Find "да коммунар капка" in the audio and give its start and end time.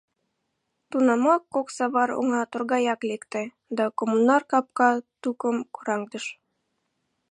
3.77-4.89